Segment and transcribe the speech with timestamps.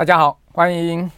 [0.00, 1.10] 大家好，欢迎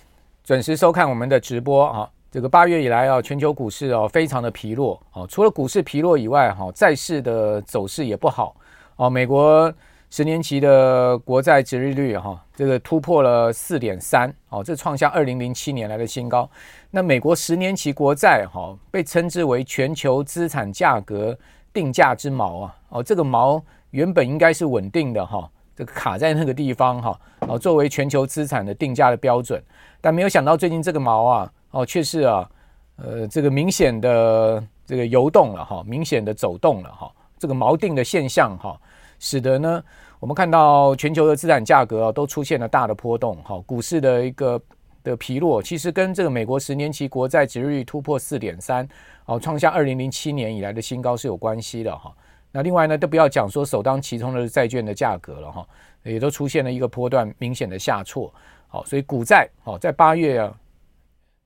[0.43, 2.11] 准时收看我们的直播啊！
[2.33, 5.25] 这个八月以来啊，全球股市哦非常的疲弱哦。
[5.31, 8.57] 除了股市疲弱以外，哈，债市的走势也不好
[8.97, 9.09] 哦。
[9.09, 9.73] 美国
[10.11, 16.51] 十年期的国债殖利率哈，这个突破了四点三哦，这创下二零零七年来的新高。
[16.91, 21.39] 那美国十年期国债哈，被称之为全球资产价格
[21.73, 23.63] 定价之锚啊哦，这个锚
[23.93, 25.49] 原本应该是稳定的哈。
[25.85, 29.63] 卡在那个地方哈，哦，作为全球资产的定价的标准，
[30.01, 32.51] 但没有想到最近这个锚啊，哦，却是啊，
[32.97, 38.79] 呃，这个明显的这个游动了哈，明显的走动了哈，这个锚定的现象哈，
[39.19, 39.83] 使得呢，
[40.21, 44.61] 我们看到全球的资产价格啊都出现了大的波动哈，股市的一个
[45.03, 48.89] 的疲弱，其实跟这个美国十年期国债殖利率突破四点三，
[49.27, 52.13] 哦，创下二零零七年以来的新高是有关系的哈。
[52.53, 55.67] 那另外呢，都不要讲说首当其冲的债券的价格了哈，
[56.03, 58.33] 也都出现了一个波段明显的下挫。
[58.69, 60.55] 好，所以股债好在八月啊，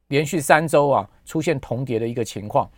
[0.09, 2.69] 连续三周啊出现同跌的一个情况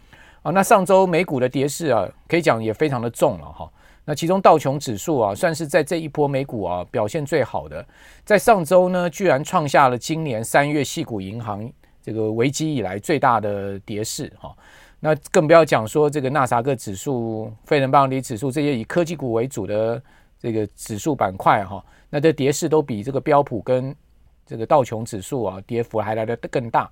[0.43, 0.51] 啊。
[0.51, 3.71] 那上周美股的跌势啊，可以讲也非常的重了哈。
[4.05, 7.87] 那其中道琼指数啊，算是在这一波美股啊表现最好的，
[8.25, 11.71] 在上周呢，居然创下了今年三月矽谷银行
[12.03, 14.55] 这个危机以来最大的跌势哈。
[15.01, 20.03] 那更不要讲说这个纳斯达克指数、费城半导体指数这些以科技股为主的
[20.41, 23.95] 这个指数板块哈，那这跌势都比这个标普跟
[24.45, 26.91] 这个道琼指数啊跌幅还来得更大。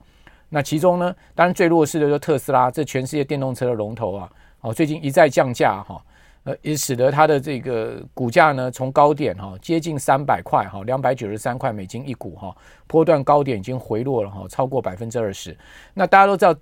[0.48, 6.00] 那其中呢，当然最弱势的就是特斯拉，这全世界电动车的龙头啊，哦，最近一再降价哈，
[6.44, 15.58] 呃，也使得它的这个股价呢从高点哈接近三百块哈，两百九十三块美金一股哈，波段高点已经回落了哈，超过百分之二十。
[15.92, 16.54] 那大家都知道。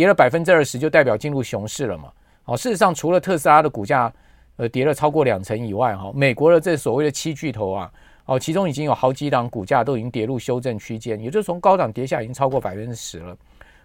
[0.00, 2.10] 跌了百分之二十，就代表进入熊市了嘛？
[2.42, 4.10] 好，事实上，除了特斯拉的股价
[4.56, 7.92] 呃跌了超过两成以外，哈，美国的这所谓的七巨头啊，
[8.24, 13.36] 哦，其中已经有好几档股价都已经跌入修正区间，也就是从高档跌下已经超过百分之十了。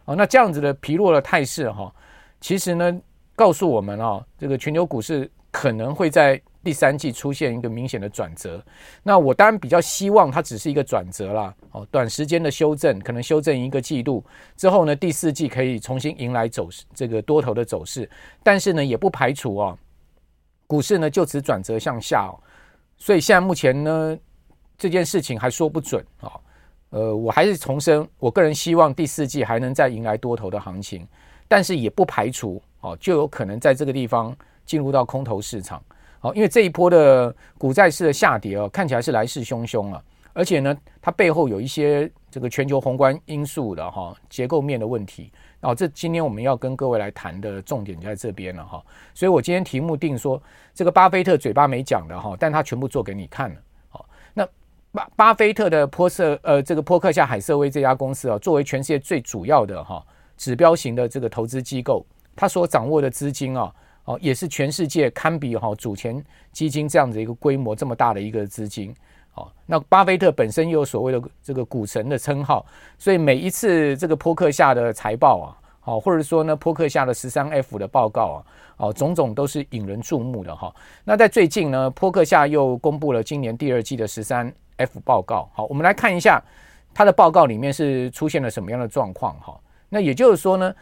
[0.05, 1.93] 哦，那这样子的疲弱的态势哈，
[2.39, 2.97] 其实呢，
[3.35, 6.41] 告诉我们啊，这个全球股市可能会在。
[6.65, 8.59] 第三季出现一个明显的转折，
[9.03, 14.25] 那我当然比较希望它只是一个转折啦，哦，短时间的修正，可能修正一个季度
[14.57, 18.09] 之后呢，第四季可以重新迎来走势，这个多头的走势。
[18.41, 19.77] 但是呢，也不排除啊，
[20.65, 22.33] 股市呢就此转折向下哦。
[22.97, 24.17] 所以现在目前呢，
[24.75, 26.31] 这件事情还说不准啊。
[26.89, 31.07] 呃，我还是重申，我个人希望第四季还能再迎来多头的行情，
[31.47, 35.79] 但是也不排除哦，就有可能在这个地方进入到空头市场。
[36.25, 40.03] 哦，因为这一波的股债市的下跌哦，看起来是来势汹汹啊，
[40.33, 45.31] 而且呢，它背后有一些这个全球宏观因素的哈，结构面的问题。
[45.61, 48.83] 哦，这今天我们要跟各位来谈的重点就在这边了哈。
[49.13, 50.41] 所以我今天题目定说，
[50.73, 53.55] 这个巴菲特嘴巴没讲的哈，但他全部做给你看了。
[53.89, 54.47] 好，那
[54.91, 60.03] 巴巴菲特的波瑟呃，这个波克夏海瑟威这家公司啊，作为全世界最主要的哈
[60.37, 62.03] 指标型的这个投资机构，
[62.35, 63.71] 它所掌握的资金啊。
[64.05, 68.95] 哦，也是全世界堪比哈主权基金这样的一个规模这么大的一个资金。
[69.33, 72.65] 哦，那巴菲特本身又有所谓的这个股神的称号，
[72.97, 78.45] 所以每一次这个波克夏的财报啊，哦，或者说呢波克夏的十三 F 的报告啊，
[78.77, 80.73] 哦，种种都是引人注目的哈。
[81.03, 85.49] 那在最近呢，波克夏又公布了今年第二季的十三 F 报告。
[85.53, 86.41] 好，我们来看一下
[86.93, 89.59] 他的报告里面是出现了什么样的状况哈。
[89.89, 90.73] 那也就是说呢。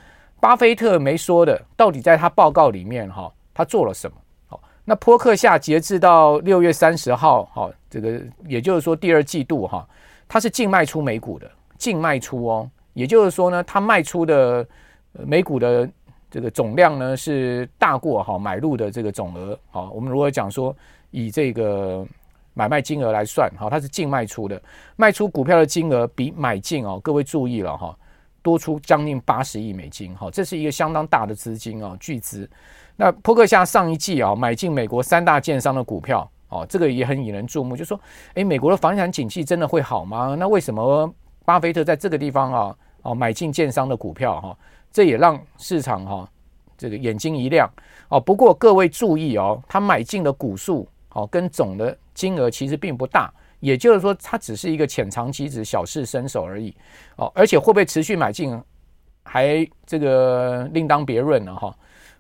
[0.43, 4.17] 巴菲特没说的，到底在他报告里面哈，他做了什么？
[4.47, 9.87] 好，那波克夏截至到六月三十号，好，这个也就是说第二季度哈，
[10.27, 14.67] 它是净卖出美股的，净卖出哦，也就是说呢，它卖出的
[15.13, 15.89] 美股的
[16.29, 19.57] 这个总量呢是大过哈买入的这个总额。
[19.71, 20.75] 好，我们如果讲说
[21.11, 22.05] 以这个
[22.53, 24.61] 买卖金额来算，哈，它是净卖出的，
[24.97, 27.97] 卖出股票的金额比买进哦，各位注意了哈。
[28.43, 32.47] 多出将近八十亿美金，哈，这是一个相当大的资金啊，巨资。
[32.95, 37.75] 那扑克夏上一季啊，买进美国三大建商的股票，哦，这个也很引人注目。
[37.75, 37.99] 就说，
[38.35, 40.35] 诶，美国的房产景气真的会好吗？
[40.37, 41.11] 那为什么
[41.45, 44.55] 巴菲特在这个地方啊，哦，买进建商的股票，哈，
[44.91, 46.29] 这也让市场哈，
[46.77, 47.67] 这个眼睛一亮。
[48.09, 53.33] 哦，不过各位注意哦，他买进的股数，哦，跟总的金额其实并不大。
[53.63, 56.75] 也就是说，它只是一个浅尝即止、小试身手而已
[57.15, 58.61] 哦，而且会不会持续买进，
[59.23, 61.73] 还这个另当别论了哈。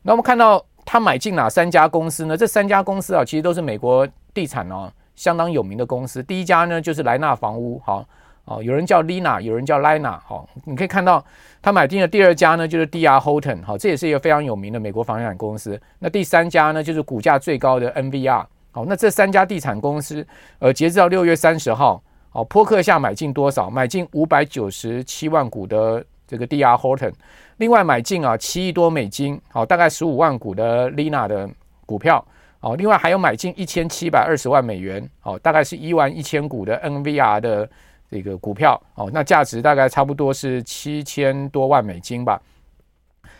[0.03, 2.37] 那我们看到他买进哪三家公司呢？
[2.37, 6.23] 这三家公司啊，其实都是美国地产哦相当有名的公司。
[6.23, 8.05] 第一家呢就是莱纳房屋，哈
[8.45, 11.21] 哦，有人叫 Lina，有人叫 Lina，好，你可以看到
[11.61, 13.19] 他买进的第二家呢就是 D.R.
[13.19, 15.77] Horton，好，这也是一个非常有名的美国房地产公司。
[15.99, 18.45] 那第三家呢就是股价最高的 NVR。
[18.73, 20.25] 好，那这三家地产公司，
[20.57, 23.69] 呃，截至到六月三十号，哦，波克下买进多少？
[23.69, 27.13] 买进五百九十七万股的这个 DR Horton，
[27.57, 31.47] 另外买进啊七亿多美金，好，大概十五万股的 Lina 的
[31.85, 32.25] 股票，
[32.61, 37.69] 哦，另外还有买进一千七百二十万美元，哦，大概是一万一千股的 NVR 的
[38.09, 42.41] 这个股票，哦，那价值大概差不多是七千多万美金吧。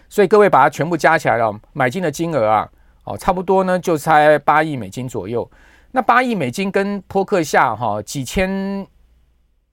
[0.07, 2.69] 所以各位把它全部加起来了，买进的金额啊，
[3.03, 5.49] 哦，差不多呢就才八亿美金左右。
[5.91, 8.87] 那八亿美金跟波克夏哈几千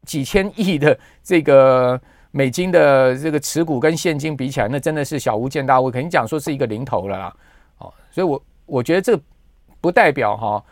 [0.05, 2.01] 几千亿的这个
[2.31, 7.37] 美金的这个持股跟现金比起来，那真的是小巫见大巫，肯定讲说是一个零头了啦。
[7.79, 9.19] 哦，所以我我觉得这
[9.81, 10.65] 不代表哈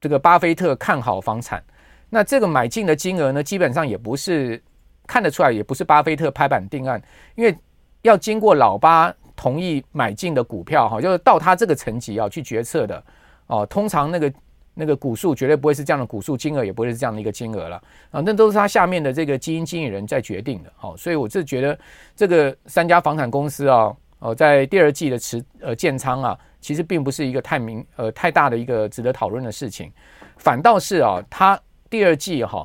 [0.00, 1.62] 这个巴菲特看好房产。
[2.10, 4.60] 那这个买进的金额呢，基本上也不是
[5.06, 7.00] 看得出来，也不是巴菲特拍板定案，
[7.34, 7.56] 因为
[8.02, 13.02] 要经过老巴同意买进的股票哈，就是到他这个层级啊去决策的
[13.46, 14.30] 哦，通常那个。
[14.80, 17.82] 那个股数绝对不会是这样的股数，金额也不会是这样的一个金额了
[18.12, 18.22] 啊！
[18.24, 20.72] 那都是他下面的这个基金经理人在决定的。
[20.76, 21.76] 好，所以我是觉得
[22.14, 29.90] 这个三家房产公司啊，哦，在第二季的持呃建仓啊，其实并不是一个太明呃太大的一个值得讨论的事情，
[30.36, 32.64] 反倒是啊，他第二季哈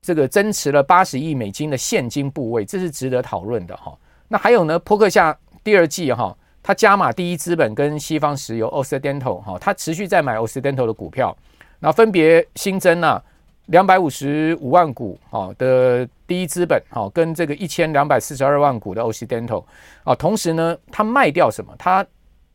[0.00, 3.94] 这个增持了八十亿美金的现金部位，这是值得讨论的哈。
[4.26, 6.36] 那还有呢，波克夏第二季哈。
[6.66, 11.36] 他加码第一资本跟西方石油 Occidental 哈，他持续在买 Occidental 的股票，
[11.80, 13.22] 那分别新增了
[13.66, 19.62] 两百五十五万股啊的第一资本哈，跟这个一千两百四十二万股的 Occidental
[20.04, 21.70] 啊，同时呢，他卖掉什么？
[21.78, 22.02] 他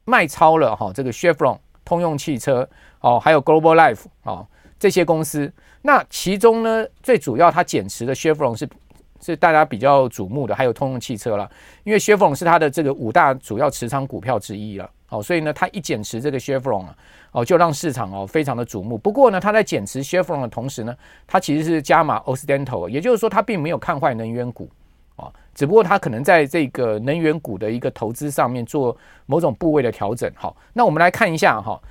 [0.06, 2.68] 卖超了哈这个 Chevron 通用汽车
[3.02, 4.44] 哦，还有 Global Life 啊
[4.80, 5.54] 这些公司。
[5.84, 8.68] 那其中呢，最主要他减持的 Chevron 是。
[9.22, 11.50] 是大家比较瞩目的，还有通用汽车了，
[11.84, 16.96] 因为 Chevron 是它的这个五大主要持仓股票之一了，哦，所以呢，它一减持这个 Chevron 啊，
[17.32, 18.98] 哦，就让市场哦非常的瞩目。
[18.98, 20.96] 不过呢，它在减持 Chevron 的同时呢，
[21.28, 24.70] 它其实是加码 Occidental，也就是说，它并没有看坏能源股
[25.16, 28.96] 啊，只不过它可能在这个能源股的一个投资上面做
[29.26, 30.32] 某种部位的调整。
[30.36, 31.82] 好，那我们来看一下哈，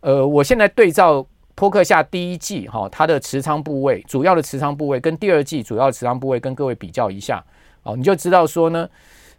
[0.00, 1.26] 呃，我现在对照。
[1.60, 7.44] 托克夏第一季哈，它的持仓部位，主要的持仓部位跟第二季主要的持仓部位跟各位比较一下
[7.82, 8.88] 哦，你就知道说呢，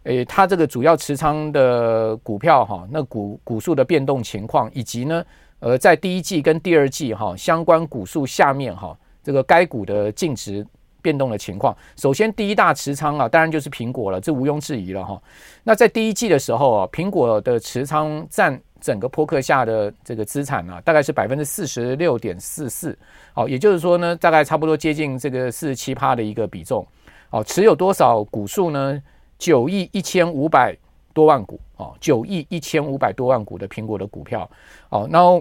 [0.04, 5.24] 诶，它这个主要持仓的股票哈，那股股数的变动情况，以及呢，
[5.58, 10.64] 呃，在第一季跟第二季哈相关股数下面哈，这个该股的净值
[11.02, 11.76] 变动的情况。
[11.96, 15.20] 首先，第一大持仓啊，当然就是苹果了，这毋庸置疑了哈。
[15.64, 18.62] 那在第一季的时候啊，苹果的持仓占。
[18.82, 22.98] 整个扑克下的这个资产啊，大概是百分之四十六点四四，
[23.32, 26.84] 好，也就是说呢，大概差不多接近这个四十七趴的一个比重，
[27.30, 29.00] 好，持有多少股数呢？
[29.38, 30.76] 九亿一千五百
[31.12, 34.50] 多万股，哦，九亿一千五百多万股的苹果的股票，
[34.88, 35.40] 哦，然后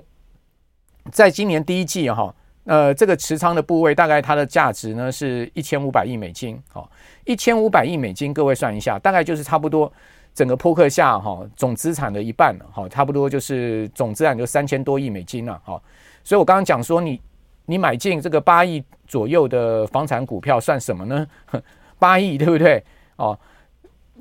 [1.11, 2.33] 在今年第一季哈，
[2.65, 6.89] 呃，这个持仓的部位大概它的价值呢是一千五百亿美金，好，
[7.25, 9.91] 一千五百亿美金，各位算一下，大概就是差不多。
[10.33, 15.81] 整个扑克下哈总资产的一半哈，差不多就是总资产就三千多亿美金了哈。
[16.23, 17.19] 所以我刚刚讲说，你
[17.65, 21.27] 你买进这个八亿左右的房产股票算什么呢？
[21.99, 22.81] 八亿对不对？
[23.17, 23.37] 哦，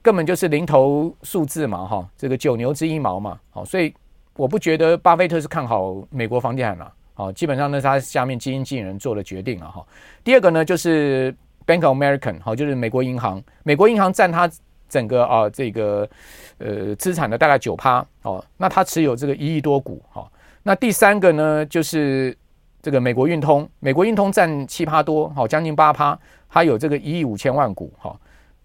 [0.03, 3.39] 根本就是零头数字嘛哈，这个九牛之一毛嘛。
[3.51, 3.95] 好，所以
[4.37, 6.93] 我不觉得巴菲特是看好美国房地产了。
[7.15, 9.87] 好，基本上呢他下面基金经理人做的决定了哈。
[10.25, 11.33] 第二个呢就是
[11.67, 14.51] Bank of American 好，就是美国银行，美国银行占它。
[14.91, 16.07] 整个啊，这个
[16.59, 20.29] 呃资产的大概九趴哦，那他持有这个一亿多股哈、哦。
[20.63, 22.37] 那第三个呢，就是
[22.83, 26.19] 这个美国运通，美国运通占七趴多，好、哦，将近八趴，
[26.51, 28.17] 它有这个一亿五千万股哈、哦。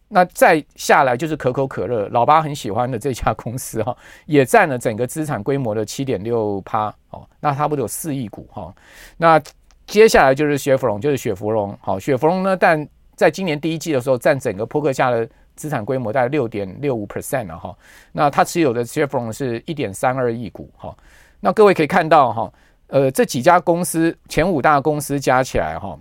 [0.10, 7.26] 那再下来就是可口可乐，老巴很喜欢的这家公司哈、哦，也占了整个资产规模的七点六趴哦。
[7.40, 8.76] 那差不多有四亿股哈、哦。
[9.18, 9.42] 那
[9.88, 15.28] 接下来就是雪佛龙，就是雪佛龙，好，雪佛龙呢，但在今年第一季的时候，占整个波克夏的。
[15.56, 17.76] 资产规模大概六点六五 percent 了哈，
[18.12, 20.96] 那他持有的 Chevron 是一点三二亿股哈，
[21.40, 22.54] 那各位可以看到哈，
[22.88, 25.98] 呃，这几家公司前五大公司加起来哈，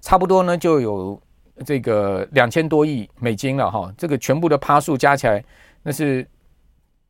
[0.00, 1.20] 差不多呢就有
[1.64, 5.44] 这个两千多亿美金了哈，这个全部的趴数加起来
[5.82, 6.26] 那是。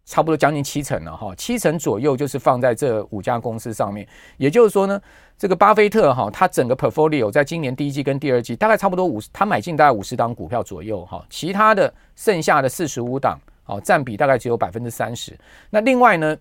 [0.09, 4.09] 差不多将近七成了哈，七成左右就是放在这五家公司上面。
[4.39, 4.99] 也就是说呢，
[5.37, 15.39] 这个巴菲特哈，他整个 portfolio 在今年第一季跟第二季大概差不多五十，他买进大概五十档股票左右哈，其他的剩下的四十五档，哦，占比大概只有百分之三十。
[15.69, 16.35] 那另外呢，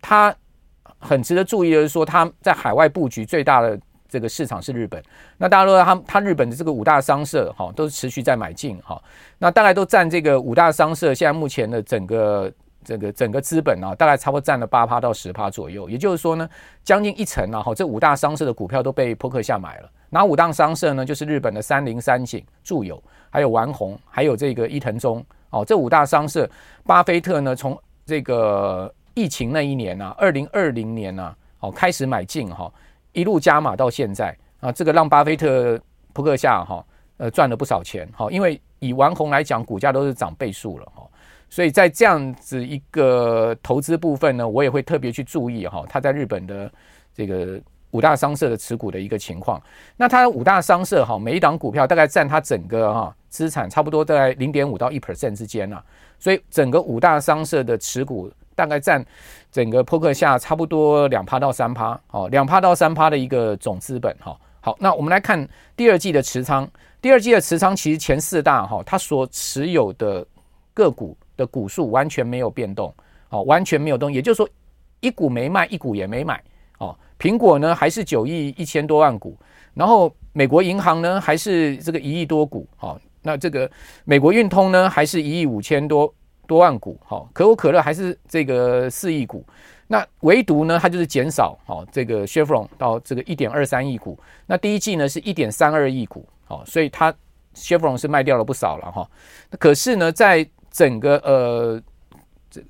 [0.00, 0.32] 他
[1.00, 3.76] 很值得注意的是说，他在海外布局最大的
[4.08, 5.02] 这个市场是日本。
[5.36, 9.02] 那大家都知道他他日本的这个五大商社哈，都是持续在买进哈。
[9.38, 12.48] 那大概都占这个五大商社现在目前的整个。
[12.84, 15.88] 这个整个资本啊，大概差不多占了八趴到十趴左右。
[15.88, 16.48] 也就是说呢，
[16.82, 19.90] 将近一成啊，哈，这五大商社的股票都被扑克下买了。
[20.12, 21.04] 哪五大商社呢？
[21.04, 25.24] 就是日本的三菱、三井、住友，还有丸红，还有这个伊藤忠。
[25.50, 26.48] 哦，这五大商社，
[26.84, 32.72] 巴菲特呢，从这个疫情那一年啊，二零二零年啊，哦，开始买进哈，
[33.12, 35.80] 一路加码到现在啊，这个让巴菲特
[36.12, 36.84] 扑克下哈，
[37.18, 38.08] 呃，赚了不少钱。
[38.16, 41.06] 哈，因为以丸红来讲，股价都是涨倍数了哈，
[41.50, 46.72] 所以在这样子一个投资部分呢，我也会特别去注意哈，他在日本的
[47.14, 47.60] 这个。
[47.92, 49.60] 五大商社的持股的一个情况，
[49.96, 55.82] 那它五大商社哈，每一档股票大概占它整个哈资产差不多在零点五到一 percent 之间啊，
[56.16, 59.04] 所以整个五大商社的持股大概占
[59.50, 64.38] 整个扑克下差不多两趴到三趴，哦，两趴到三趴的一个总资本哈。
[64.60, 66.70] 好，那我们来看第二季的持仓，
[67.02, 70.24] 第二季的持仓其实前四大哈，它所持有的
[70.72, 72.94] 个股的股数完全没有变动，
[73.30, 74.46] 哦，完全没有动，也就是说
[75.00, 76.42] 一股没卖，一股也没买，
[76.76, 76.94] 哦。
[77.18, 79.36] 苹果呢还是九亿一千多万股，
[79.74, 83.70] 然后美国银行呢还是这个一亿多股，哦，那这个
[84.04, 86.12] 美国运通呢还是一亿五千多
[86.46, 89.44] 多万股，好，可口可乐还是这个四亿股，
[89.86, 97.14] 那唯独呢它就是减少，好，这个 Chevron 到这个一点二三亿股，那第一季呢是一点三二亿股，好，所以它
[97.54, 99.10] Chevron 是卖掉了不少了哈，
[99.58, 101.82] 可是呢在整个呃。
[102.50, 102.60] 这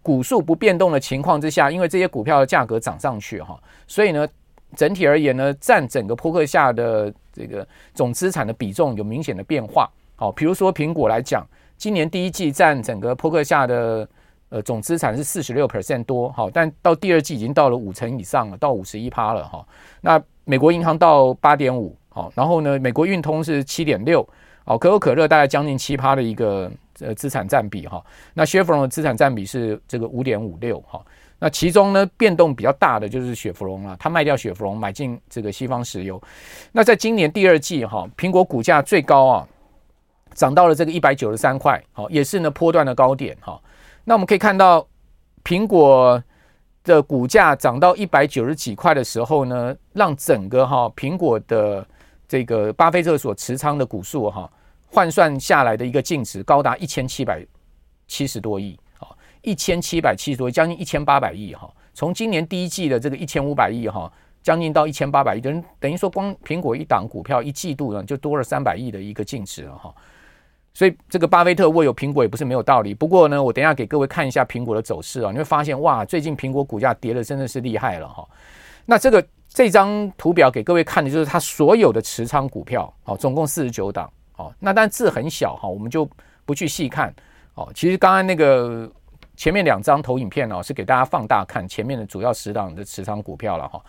[0.00, 4.26] 股数不变动的情况之下，因为这些股票的价格涨上去哈，所以呢，
[4.74, 9.86] 整体而言呢，占整个波克下的这个总资产的比重有明显的变化。
[10.16, 11.46] 好，比如说苹果来讲，
[11.76, 14.08] 今年第一季占整个波克下的
[14.48, 19.66] 呃总资产是四十六 percent 多，好，但到第二季已经到了五成以上了，到五十一趴了哈。
[20.00, 24.26] 那美国银行到八点五，好，然后呢，美国运通是七点六，
[24.64, 26.70] 好，可口可乐大概将近七趴的一个。
[27.00, 31.00] 呃，资产占比哈，那雪佛龙的资产占比是这个五点五六哈，
[31.38, 36.20] 那其中呢变动比较大的就是雪佛龙了，他卖掉雪佛龙，买进这个西方石油。
[36.72, 39.48] 那在今年第二季哈，苹果股价最高啊，
[40.34, 43.60] 涨到了这个一百九十三块，好，也是呢波段的高点哈。
[44.04, 44.84] 那我们可以看到，
[45.44, 46.20] 苹果
[46.82, 51.86] 的股价涨到一百九十几块的时候呢，让整个哈苹果的
[52.26, 54.50] 这个巴菲特所持仓的股数哈。
[54.90, 57.44] 换算下来的一个净值高达一千七百
[58.06, 59.08] 七十多亿，啊，
[59.42, 61.70] 一千七百七十多亿，将近一千八百亿，哈。
[61.94, 64.10] 从今年第一季的这个一千五百亿，哈，
[64.42, 69.94] 将近到一千八百亿，等等于说光苹果一档股票一季度呢，就多了三百亿的一个净值了，哈。
[70.72, 72.94] 所以这个巴菲特握有苹果也不是没有道理。
[72.94, 78.26] 不过呢，我等一下给各位看一下苹果的走势啊，你会发现哇，最近苹果股价跌的真的是厉害了，哈。
[78.86, 84.08] 那这个这张图表给各位看的就是它所有的持仓股票，好，总共四十九档。
[84.38, 86.08] 哦，那但字很小哈，我们就
[86.46, 87.14] 不去细看。
[87.54, 88.90] 哦，其实刚刚那个
[89.36, 93.82] 前面两张投影片哦，是给大家放大看前面的主要十档的持仓股票了哈。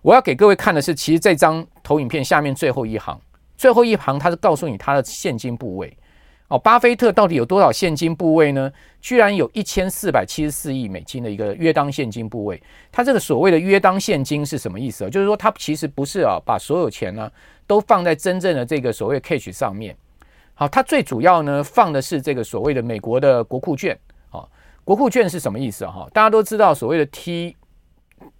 [0.00, 3.20] 我要给各位看的是，其实这张投影片下面最后一行，
[3.56, 5.96] 最后一行它是告诉你它的现金部位。
[6.48, 8.72] 哦，巴菲特到底有多少现金部位呢？
[9.00, 12.62] 居然有一千四百七十四亿美金的一个约当现金部位。
[12.92, 15.10] 它这个所谓的约当现金是什么意思啊？
[15.10, 17.28] 就是说，它其实不是啊，把所有钱呢
[17.66, 19.96] 都放在真正的这个所谓 cash 上面。
[20.54, 23.98] 好，它最主要呢放的是这个所谓的美国的国库券。
[24.30, 24.46] 啊，
[24.84, 25.90] 国库券是什么意思啊？
[25.90, 27.56] 哈，大家都知道所谓的 T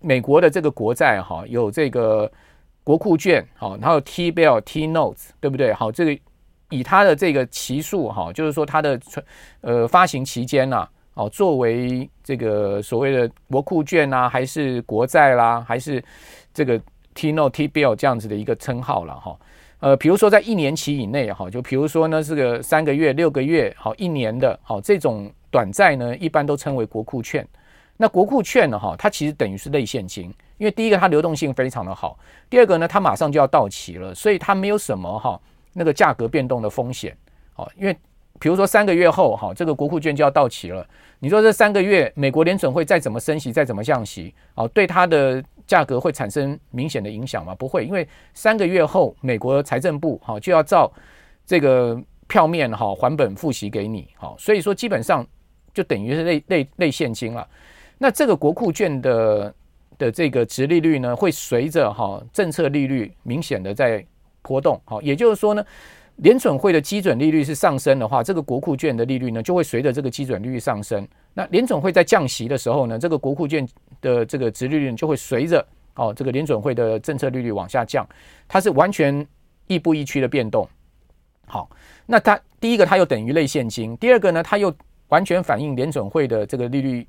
[0.01, 2.31] 美国的这个国债哈，有这个
[2.85, 5.73] 国库券，好，然后 T bill、T notes，对不对？
[5.73, 6.21] 好，这个。
[6.71, 9.01] 以它的这个期数哈，就是说它的
[9.61, 16.03] 呃发行期间呐，哦，作为这个所谓的国库券啊，还是国债啦，还是
[16.53, 16.81] 这个
[17.15, 19.39] T note T bill 这样子的一个称号了哈。
[19.79, 27.47] 呃，比如说在一年期以内哈，就比如说呢这个三个月、六个月、好一年的，好这种短债呢，一般都称为国库券。
[27.99, 30.25] 那国库券呢哈，它其实等于是类现金，
[30.59, 32.19] 因为第一个它流动性非常的好，
[32.51, 35.41] 第二个呢它马上就要到期了，所以它没有什么哈。
[35.79, 37.15] 那个价格变动的风险，
[37.53, 37.95] 好，因为
[38.41, 40.87] 比如说三个月后，哈，这个国库券就要到期了。
[41.19, 47.55] 你说这三个月，美国联准会再怎么升息，再怎么降息，哦，对它的价格会产生明显的影响吗？
[47.55, 50.91] 不会，因为三个月后，美国财政部，哈，就要照
[51.45, 55.27] 这个票面，哈，还本付息给你，好，所以说基本上
[55.75, 57.47] 就等于是类类类现金了。
[57.99, 59.55] 那这个国库券的
[59.99, 64.03] 的这个殖利率呢，会随着哈政策利率明显的在。
[64.47, 65.65] 波动好，也就是说呢，
[66.17, 71.07] 联准会的基准利率是上升的话，这个国库券的利率呢就会随着这个基准利率上升。
[71.35, 73.69] 那联准会在降息的时候呢，这个国库券
[74.01, 78.07] 的这个殖利率就会随着哦这个联准会的政策利率往下降，
[78.47, 79.27] 它是完全
[79.67, 80.67] 亦步亦趋的变动。
[81.47, 81.69] 好，
[82.07, 84.73] 那它第一个它又等于类现金，第二个呢它又
[85.09, 87.07] 完全反映联准会的这个利率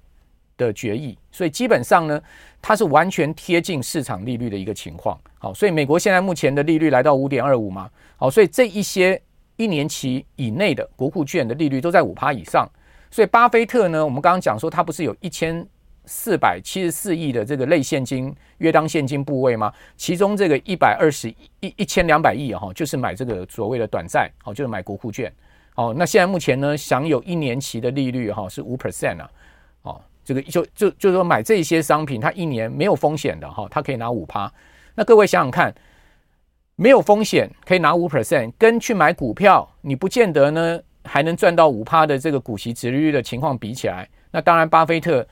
[0.58, 2.22] 的决议，所以基本上呢，
[2.62, 5.18] 它是完全贴近市场利率的一个情况。
[5.40, 9.22] 好，所以美国现在目前的利率来到五点二五嘛，好，所以这一些
[9.56, 12.68] 一年期以内的国库券的利率都在五趴以上。
[13.10, 15.66] 所以巴菲特呢，我们刚刚讲说他不是有一千
[16.06, 19.72] 四百七十四亿的这个类现金约当现金部位吗？
[19.96, 21.30] 其中这个一百二十
[21.62, 25.32] 一一千两百亿哈，就是买这个所谓的短债，好，就是买国库券。
[25.74, 29.30] 好，那现在目前呢，享有一年期的利率哈是五 percent 啊，
[30.27, 34.51] 这个就就就是说买这些商品，它一年没有风险的哈，它可以拿五趴。
[34.93, 35.74] 那各位想想看，
[36.75, 45.25] 没有风险可以拿五 percent，跟去买股票，你不见得呢还能赚到五趴的这个股息殖利率的情况比起来，那当然巴菲特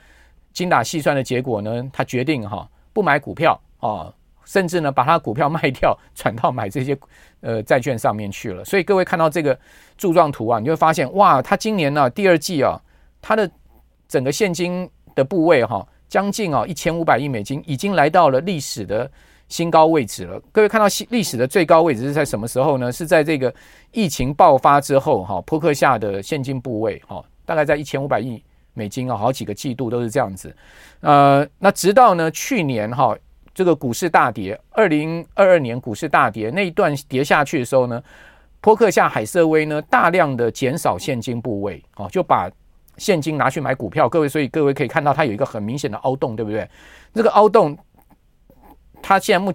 [0.54, 4.10] 精打细算的结果呢，他决定哈不买股票啊，
[4.46, 6.98] 甚至呢把他股票卖掉，转到买这些
[7.42, 8.64] 呃债券上面去了。
[8.64, 9.60] 所以各位看到这个
[9.98, 12.82] 柱状图啊，你就会发现哇，他今年呢、啊、第二季啊，
[13.22, 13.52] 他的
[14.16, 19.12] 整个现金的部位哈，将近啊一千五百亿美金，已经来到了历史的
[19.50, 20.42] 新高位置了。
[20.54, 22.90] 各位看到历史的最高位置是在什么时候呢？
[22.90, 23.54] 是在这个
[23.92, 28.42] 疫情爆发之后哈，波克下的现金部位哈，大概在一千五百亿
[28.74, 30.56] 美金啊，好几个季度都是这样子。
[31.02, 33.14] 呃，那直到呢去年哈，
[33.54, 38.02] 这个股市大跌，二零二二年股市大跌那一段跌下去的时候呢，
[38.62, 42.50] 波克下海瑟威呢大量的减少现金部位哦，就把。
[42.98, 46.70] 现金拿去买股票，各位，所以各位可以看到它有一个很明显的凹洞，对不对？
[47.14, 47.78] 这个凹洞，
[49.02, 49.54] 它现在目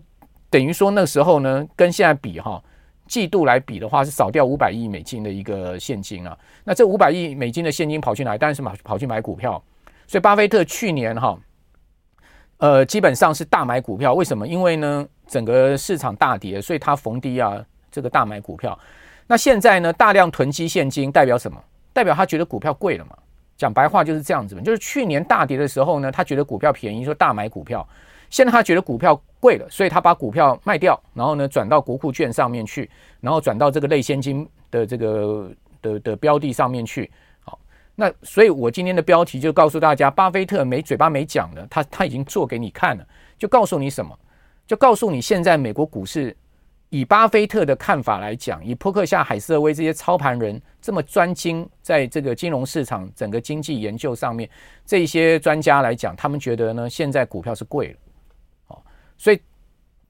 [0.49, 2.63] 等于说那时候呢，跟现在比哈，
[3.07, 6.37] 季度来比的话是少掉五百亿美金的一个现金啊。
[6.65, 8.37] 那这五百亿美金的现金跑去哪？
[8.37, 9.63] 当然是跑跑去买股票。
[10.07, 11.39] 所以巴菲特去年哈，
[12.59, 14.13] 呃，基本上是大买股票。
[14.15, 14.47] 为什么？
[14.47, 18.79] 因为呢，整个市场大跌，所以他逢低啊，这个大买股票。
[19.27, 21.63] 那现在呢，大量囤积现金代表什么？
[21.93, 23.17] 代表他觉得股票贵了嘛？
[23.61, 27.87] 讲白话就是这样子嘛，就是去年大跌的时候呢，他觉得股票便宜，说大买股票。
[28.31, 32.89] 现在他觉得股票贵了，所以他把股票卖掉，然后呢转到国库券上面去，
[33.21, 35.51] 然后转到这个类现金的这个
[35.83, 37.11] 的的标的上面去。
[37.45, 37.59] 好，
[37.95, 43.07] 那所以我今天的标题就告诉大家，巴菲特没嘴巴没讲的，他他已经做给你看了，
[43.39, 44.19] 就告诉你什么？
[44.67, 46.35] 就告诉你现在美国股市。
[46.91, 54.51] 以巴菲特的看法来讲，以扑克夏、海瑟威这些操盘人这么专精在这个金融市场整个经济研究上面，
[54.85, 57.99] 这些专家来讲，他们觉得呢，现在股票是贵了，
[58.67, 58.83] 哦，
[59.17, 59.41] 所以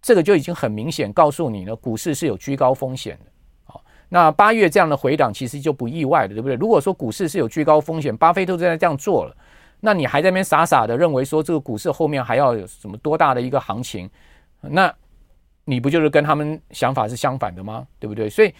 [0.00, 3.30] 这个就已经很明显告诉你呢，股市是有居高风险的，
[3.74, 6.54] 哦，那八月这样的回档其实就不意外了，对不对？
[6.54, 9.36] 如果说股市是有居高风险，巴菲特正在这样做了，
[9.80, 14.08] 那你还在那边傻傻的认为说这个股市后面还要有什么多大的一个行情，
[14.62, 14.90] 那？
[15.70, 17.86] 你不就是跟他们想法是相反的吗？
[18.00, 18.28] 对不对？
[18.28, 18.52] 所以，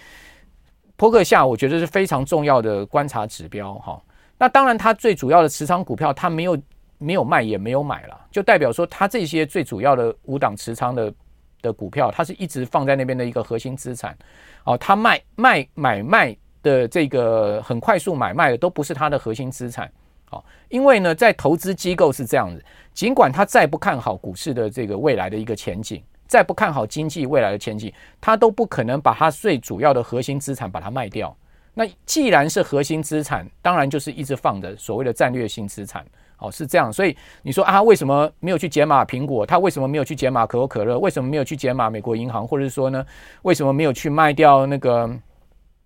[0.97, 4.01] 波克夏我觉得是非常重要的观察指标哈。
[4.39, 6.63] 那当然，他最主要的持仓股票，他没有
[6.99, 11.13] 没有卖，也没有买了，就代表说他这些最主要的五档持仓的
[11.61, 14.17] 的股票，他是一直放在那边的一个核心资产。
[14.65, 19.91] 哦，他卖卖买卖的这个很快速买卖的都不是他的核心资产。
[20.31, 26.01] 哦，因为呢，在投资机构是这样子，尽管他再不看好股市的这个未来的一个前景。
[26.31, 31.37] 再不看好经济未来的前景，他都不可能把他最主要的核心资产把它卖掉。
[31.75, 36.07] 那既然是核心资产，当然就是一直放的所谓的战略性资产。
[36.39, 36.93] 哦，是这样。
[36.93, 39.45] 所以你说啊，为什么没有去解码苹果？
[39.45, 40.97] 他为什么没有去解码可口可乐？
[41.01, 42.47] 为什么没有去解码美国银行？
[42.47, 43.05] 或者是说呢，
[43.43, 45.11] 为什么没有去卖掉那个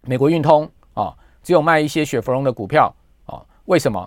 [0.02, 0.70] 美国运通？
[0.92, 2.94] 啊，只有卖一些雪佛龙的股票。
[3.24, 3.98] 啊，为什么？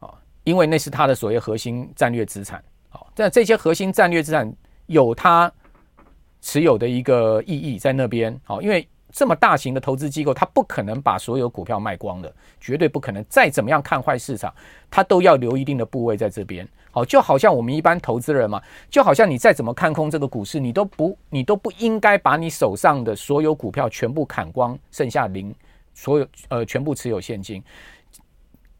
[0.00, 0.08] 啊，
[0.44, 2.64] 因为那是他的所谓核心战略资产。
[2.88, 4.50] 好，但这些核心战略资产
[4.86, 5.52] 有他。
[6.42, 13.24] 持有的一个意义在那边，好，因为这么大型的投资机构，他不可能把所有股票卖光的，绝对不可能。
[13.28, 14.52] 再怎么样看坏市场，
[14.90, 25.54] 他都要留一定的部位在这边，好，就好像我们一般投资人嘛，就好像你再怎么看空这个股市，你都不，你都不应该把你手上的所有股票全部砍光，剩下零，
[25.94, 27.62] 所有呃全部持有现金。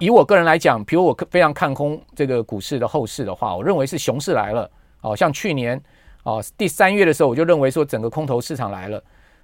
[0.01, 5.81] 以我个人来讲，比如我非常看空这个股市的后市的话，我认为是熊市来了，好像去年。
[6.25, 9.03] 哦，第三月的时候，我就认为说整个空头市场来了，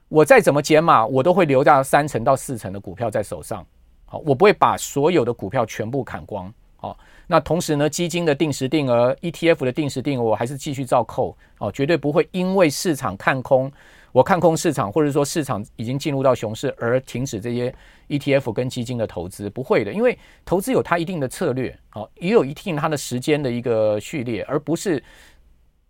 [0.09, 3.67] 我再怎么减码，我都会留下三成到四成的股票在手上。
[4.07, 6.53] 好，我不会把所有的股票全部砍光。
[6.77, 11.37] 好，那同时呢，基金的定时定额、ETF 的定时定额，我还是继续照扣。
[11.59, 13.71] 哦，绝对不会因为市场看空，
[14.13, 17.75] 我看空市场，或者说市场已经进入到熊市而停止这些
[18.09, 25.03] ETF 跟基金的投资，不会的，因为投资有它一定的策略，好，也有一定它的时间的一个序列，而不是。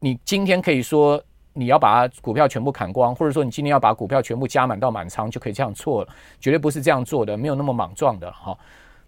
[0.01, 6.09] 你今天可以说你要把股票全部砍光，或者说你今天要把股票全部加满到满仓就可以这样做了，
[6.39, 8.57] 绝对不是这样做的，没有那么莽撞的哈。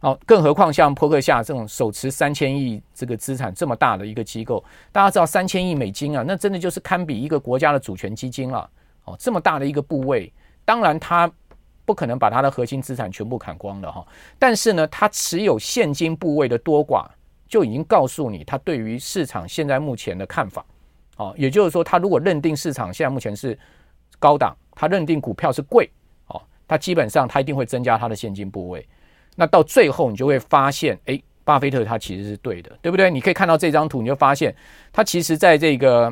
[0.01, 8.69] 好，更何况像波克夏这种手持三千亿这个资产这么大的一个机构，大家知道三千亿美金啊，那真的就是堪比一个国家的主权基金了。
[9.05, 10.33] 哦，这么大的一个部位，
[10.65, 11.31] 当然他
[11.85, 14.05] 不可能把他的核心资产全部砍光了哈。
[14.39, 17.07] 但是呢，他持有现金部位的多寡，
[17.47, 20.65] 就已经告诉你他对于市场现在目前的看法。
[21.21, 23.57] 哦，也就是说，他如果认定市场现在目前是
[24.19, 25.91] 高档，他认定股票是贵，
[26.29, 28.89] 哦，他基本上他一定会增加他的现金部位。
[29.37, 33.11] 那到最后，你就会发现，诶，巴菲特他其实是对的，对不对？
[33.11, 34.55] 你可以看到这张图，你就发现
[34.95, 36.11] 他其实在这个，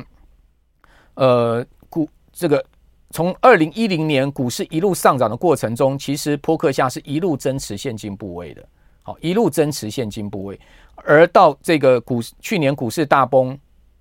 [1.15, 2.63] 呃，股这个
[3.09, 8.63] 从二零一零年股市一路上涨的过程中，其实波克夏是一路增持现金部位的，
[9.01, 10.59] 好，一路增持现金部位，
[10.97, 13.57] 而到这个股去年股市大崩，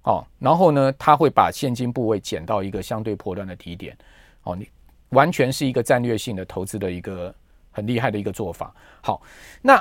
[0.09, 3.97] 哦，然后呢，他会把现金部位减到一个相对破断的低点，
[4.42, 4.68] 哦，你
[5.11, 7.33] 完全是一个战略性的投资的一个。
[7.71, 8.75] 很厉害的一个做法。
[9.03, 9.23] 好，
[9.62, 9.81] 那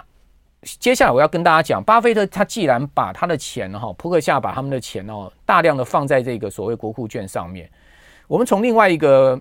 [0.61, 7.67] 接下来我要跟大家讲，巴菲特他既然把他的钱哈，扑克下把他们的钱哦，大量的放在这个所谓国库券上面。
[8.27, 9.39] 我们从另外一个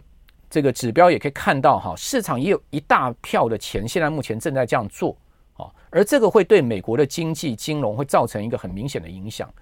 [0.48, 5.14] 这个指标也可以看到哈，市场也有一大票的钱，现在目前正在这样做
[5.58, 9.52] 啊，而这个会对美国的经济金融会造成一个很明显的影响。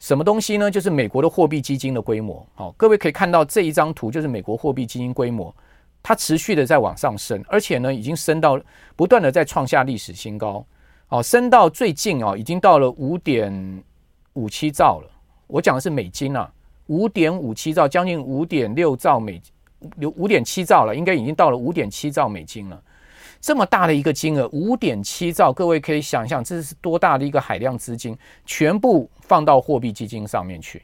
[0.00, 0.70] 什么东西呢？
[0.70, 2.44] 就是美国的货币基金的规模。
[2.54, 5.54] 好，各位可以看到这一张图，就是美国货币基金规模。
[6.02, 8.58] 它持续的在往上升，而且呢，已经升到
[8.96, 10.64] 不断的在创下历史新高，
[11.10, 13.84] 哦，升到最近哦，已经到了五点
[14.32, 15.10] 五七兆了。
[15.46, 16.50] 我讲的是美金啊，
[16.86, 19.38] 五点五七兆，将近五点六兆美，
[20.00, 22.82] 五五点七兆了，应该已经到了五点七兆美金了。
[23.40, 30.82] 这么大的一个金额，五点七兆，各位可以想象这是多大的一个海量资金，全部放到货币基金上面去。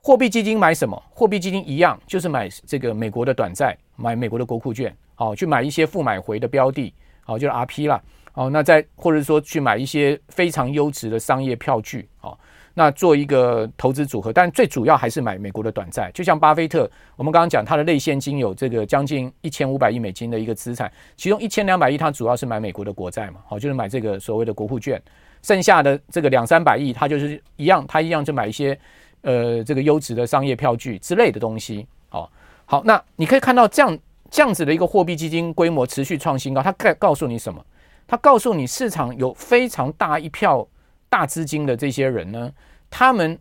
[0.00, 1.00] 货币基金买什么？
[1.10, 8.00] 货币基金一样，就是买这个美国的短债，买美国的国库券，好，去买一些负买回的标的，好，就是 RP 啦，
[8.32, 12.38] 好，那再或者说去买一些非常优质的商业票据，好，
[12.78, 16.10] 那做一个投资组合，但最主要还是买美国的短债。
[16.12, 25.00] 就像巴菲特，我们刚刚讲他的类现金有这个将近一千五百亿美金的一个资产，其中一千两百亿他主要是买美国的国债嘛，好，就是买这个所谓的国库券，
[25.40, 28.78] 剩下的这个两三百亿他就是一样，他一样就买一些。
[29.22, 32.30] 呃，这个优质的商业票据之类的东西，好，
[32.64, 33.98] 好，那你可以看到这样
[34.30, 37.64] 这样子的一个货币基金规模持续创新高，它告告诉你什么？
[38.06, 40.64] 它告诉你市场有非常大一票
[41.08, 42.52] 大资金的这些人呢，
[42.90, 43.38] 他们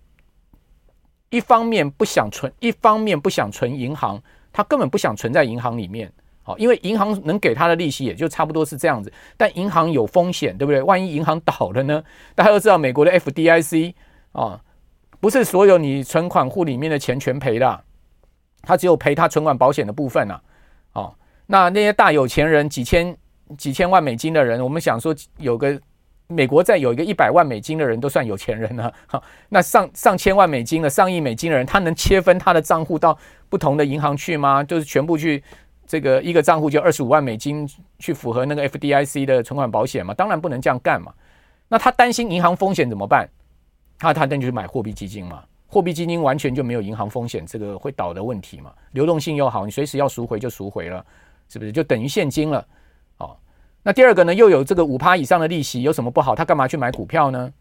[1.30, 6.12] 一方面不想存，一方面不想存银行，他根本不想存在银行里面，
[6.44, 10.82] 好，因为银行能给他的利息也就差不多是这样子，但银行有风险，对不对？
[10.82, 12.04] 万一银行倒了呢？
[12.36, 13.94] 大家都知道美国的 FDIC
[14.32, 14.62] 啊。
[15.22, 17.84] 不是所有你存款户里面的钱全赔了，
[18.62, 20.40] 他只有赔他存款保险的部分啊。
[20.94, 21.16] 哦，
[21.48, 23.18] 那那些大有钱人几千
[23.58, 25.82] 几千万美金的人，我们想说有个
[26.28, 28.92] 美国再有一个一百万美金的人都算有钱人了。
[29.08, 33.18] 好，那上上千万美金的上亿美金的人，他能切分他的账户到
[33.50, 34.64] 不同的银行去吗？
[34.64, 35.44] 就是全部去
[35.86, 40.14] 这个一个账户就二十五万美金去符合那个 FDIC 的存款保险吗？
[40.14, 41.14] 当然不能这样干嘛。
[41.68, 43.28] 那他担心银行风险怎么办？
[43.98, 51.06] 他他那就是买货币基金嘛，货币基金完全就没有银行风险这个会倒的问题嘛，流动性又好，你随时要赎回就赎回了，
[51.48, 52.66] 是不是就等于现金了？
[53.86, 56.34] 那第二个呢，又有这个五趴以上的利息，有什么不好？
[56.34, 57.54] 他干嘛去买股票呢？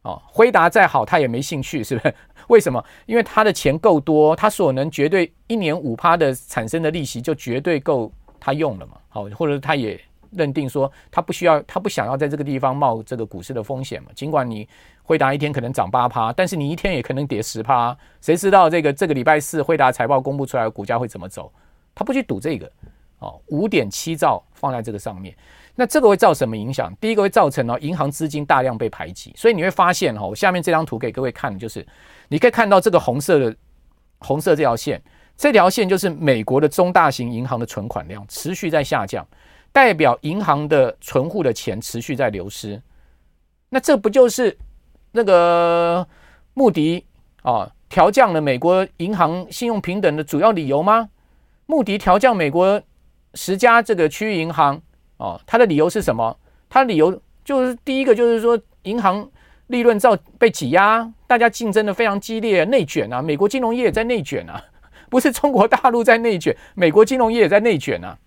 [0.00, 2.14] 哦，辉达再好，他也没兴趣，是不是？
[2.48, 2.82] 为什么？
[3.04, 8.10] 因为他的钱够多，他所能绝对一年五趴的产生的利息就绝对够
[8.40, 8.94] 他用了嘛。
[9.10, 10.00] 好，或者他也。
[10.32, 14.10] 认定说他不需要，他不想要在这个地方冒这个股市的风险嘛。
[14.14, 14.68] 尽管你
[15.02, 17.96] 辉达一天可能涨八趴，但是你一天也可能跌十趴。
[18.20, 21.50] 谁知道这个这个礼拜四辉达财报公布出来，股价会怎么走？
[21.94, 22.70] 他不去赌这个
[23.20, 23.40] 哦。
[23.46, 25.34] 五点七兆放在这个上面，
[25.76, 26.92] 那这个会造成什么影响？
[27.00, 29.32] 第一个会造成哦，银行资金大量被排挤。
[29.36, 31.86] 所以你会发现哈，我下面这张图给各位看，就是
[32.28, 33.54] 你可以看到这个红色的
[34.18, 35.00] 红色这条线，
[35.36, 39.24] 这条线就是美国的中大型银行的存款量持续在下降。
[39.72, 42.80] 代表银行的存户的钱持续在流失，
[43.68, 44.56] 那这不就是
[45.12, 46.08] 那个
[46.54, 47.04] 穆迪
[47.42, 51.10] 啊调降了美国银行信用平等的主要理由吗？
[51.66, 52.80] 穆迪调降美国
[53.34, 54.80] 十家这个区域银行
[55.18, 56.36] 哦，他的理由是什么？
[56.68, 59.28] 他的理由就是第一个就是说银行
[59.68, 64.62] 利润遭被挤压，大家竞争的非常激烈，内卷啊，美国金融业也在内卷啊，
[65.08, 68.18] 不是中国大陆在内卷，美国金融业也在内卷啊。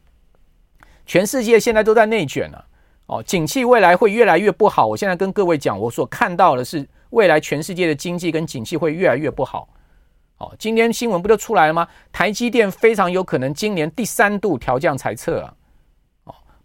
[1.06, 2.66] 全世界现在都在内卷了，
[3.08, 4.86] 哦，景气未来会越来越不好。
[4.86, 9.68] 我现在跟各位讲，我所看到的是未来全世界的经济跟景气会越来越不好。
[10.38, 11.88] 哦，今天新闻不就出来了吗？
[12.12, 15.54] 台积电非常有可能今年第三度调降财测啊，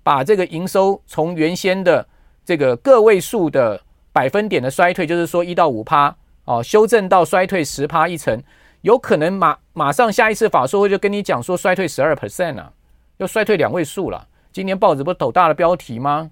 [0.04, 2.06] 把这个营收从原先的
[2.44, 3.80] 这个个位数的
[4.12, 6.14] 百分点的衰退，就是说一到五趴
[6.44, 8.40] 哦，修正到衰退十趴一层，
[8.82, 12.70] 有可能马马上下一次法说会就跟你讲说衰退十二 percent 啊，
[13.16, 14.28] 要衰退两位数了。
[14.52, 16.30] 今年报纸不是抖大的标题吗？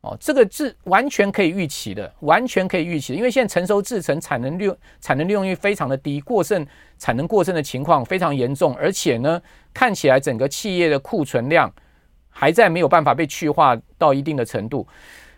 [0.00, 6.66] 哦，这个是完全可以预期的，完全可以预期的，因为现在成熟制成产能利产能利用率非常的低，过剩
[6.98, 9.40] 产能过剩的情况非常严重，而且呢，
[9.74, 11.72] 看起来整个企业的库存量
[12.32, 14.84] 还在没有办法被去化到一定的程度。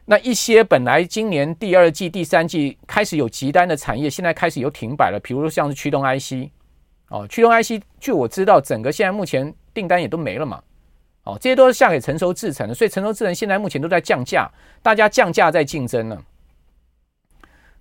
[0.07, 6.49] 那一些本来今年第二季、第三季开始有急单的产业，现在开始有停摆了，比如说像是驱动 IC，
[7.09, 10.63] 哦，驱动 IC，据我知道，整个现在目前订单也都没了嘛。
[11.25, 14.47] 哦，这些都是下给成熟制程的，所以成熟制程现在目前都在降价，
[14.83, 16.23] 大家降价在竞争呢。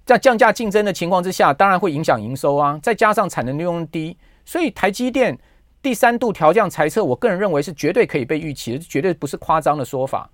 [0.06, 2.80] 在降价竞争的情况之下，当然会影响营收啊。
[2.82, 5.38] 再加上产能利用低，所以台积电
[5.84, 10.30] 第三度调降财测，我个人认为是绝对可以被预期的，绝对不是夸张的说法。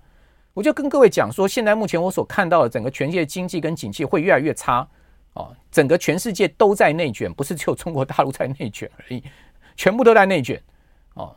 [0.54, 4.86] 我就跟各位讲说，现在目前我所看到的整个全世界经济跟景气会越来越差
[5.32, 9.20] 哦，整个全世界都在内卷，不是只有中国大陆在内卷而已，
[9.74, 10.62] 全部都在内卷
[11.14, 11.34] 哦。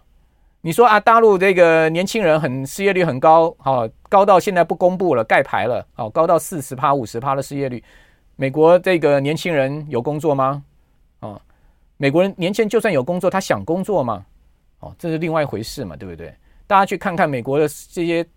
[0.61, 7.83] 你说啊，大陆这个年轻人很失业率很高，好高到现在不公布了，盖牌了，好高到四十趴、五十趴的失业率。
[8.35, 10.63] 美国这个年轻人有工作吗？
[12.03, 14.25] 美国人年轻人就算有工作，他想工作吗？
[14.79, 16.35] 哦，这是另外一回事嘛，对不对？
[16.67, 18.27] 大家去看看美国的这些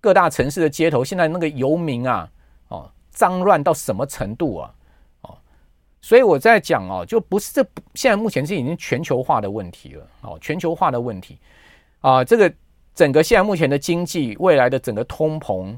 [0.00, 2.30] 各大城市的街头，现在那个游民啊，
[2.68, 4.74] 哦，脏乱到什么程度啊？
[5.22, 5.36] 哦
[6.00, 11.36] 所以我在讲哦，就不是这现在目前是已经全球化的问题了哦，全球化的问题
[12.02, 12.54] 啊，这个
[12.94, 15.76] 整个现在目前的经济未来的整个通膨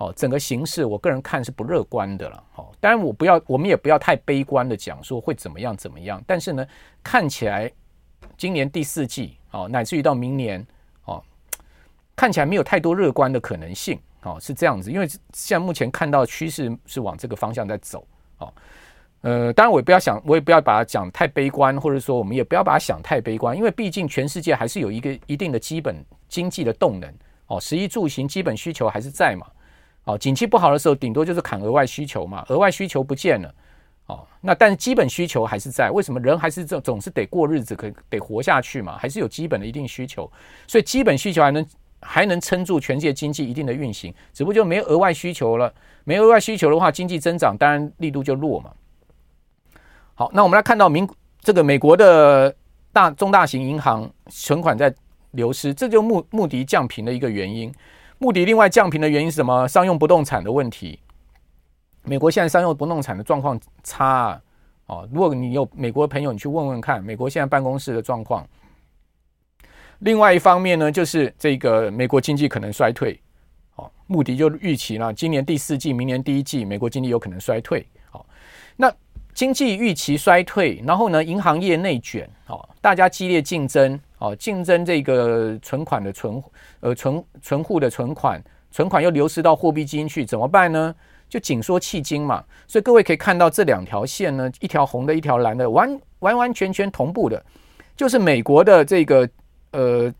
[0.00, 2.72] 哦，整个形势，我个人看是不乐观的了哦。
[2.80, 6.66] 当然我不要，我们也不要太悲观的讲说会怎么样怎么样，但是呢，
[7.02, 7.70] 看起来
[8.38, 10.66] 今年第四季哦，乃至于到明年
[11.04, 11.22] 哦，
[12.16, 18.02] 看起来没有太多乐观的可能性哦，是这样子，因为现在目前看到趋势是往这个方向在走
[18.38, 18.50] 哦。
[19.20, 27.14] 呃，当然我也不要想，我也不要把它讲太悲观，或者说我们也不要把它想太悲观，因为毕竟全世界还是有一个一定的基本经济的动能
[27.48, 29.46] 哦，食衣住行基本需求还是在嘛，
[30.04, 33.54] 哦，景气不好的时候，顶多就是砍额外需求嘛，额外需求不见了，
[34.06, 40.30] 哦，那但基本需求还是在，为什么人还是这总是得过日子，可得活下去嘛，还是有基本的一定需求，
[40.66, 41.66] 所以基本需求还能
[42.00, 45.72] 还能撑住全世界经济一定的运行，只不过就没有额外需求了，
[46.04, 48.70] 没额外需求的话，经济增长当然力度就弱嘛。
[50.14, 51.08] 好，那我们来看到民
[51.40, 52.54] 这个美国的
[52.92, 54.92] 大中大型银行存款在
[55.32, 57.72] 流失，这就穆穆迪降评的一个原因。
[58.20, 59.66] 目的另外降频的原因是什么？
[59.66, 61.00] 商用不动产的问题。
[62.02, 64.42] 美国现在商用不动产的状况差啊！
[64.84, 68.46] 哦，如果你有美国朋友，你去问问看，美国现在办公室的状况。
[70.00, 73.18] 另外一方面呢，就是这个美国经济可能衰退。
[73.76, 77.86] 哦，穆迪就预期了，今年第四季、明年第一季，美国经济有可能衰退。
[79.32, 86.42] 经济预期衰退，然后呢，银行业内卷，哦，大家激烈竞争，哦，竞争这个存款的存，
[86.80, 90.94] 呃，存存户的存款，存款又流失到货币基金去，怎么办呢？
[91.28, 92.44] 就紧缩企金嘛。
[92.66, 97.42] 所以各位可以看到这两条线呢，一条红的，一条蓝的，完完完全全同步的，
[97.96, 99.28] 就是美国的这个
[99.70, 100.12] 呃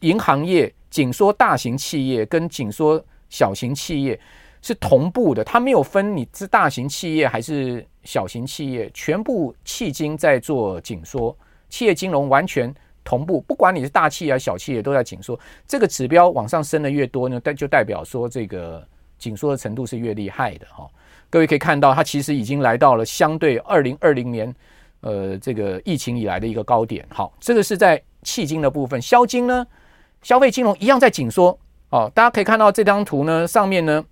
[0.00, 4.18] 银行业紧缩大型企业跟紧缩小型企业
[4.66, 7.86] 是同步的，它没有分你是大型企业还是。
[8.06, 11.36] 小型企业全部迄今在做紧缩，
[11.68, 15.36] 企业金融完全同步，不管你是大企业还是小企业都在紧缩。
[15.66, 18.80] 这个指标往上升的越多呢，代就代表说这个
[19.18, 20.88] 紧缩的程度是越厉害的哈。
[21.28, 24.54] 各位可以看到，它其实已经来到了相对二零二零年
[25.00, 27.04] 呃这个疫情以来的一个高点。
[27.08, 29.66] 好，这个是在迄今的部分，消金呢，
[30.22, 31.58] 消费金融一样在紧缩。
[31.90, 34.04] 哦，大家可以看到这张图呢，上面呢。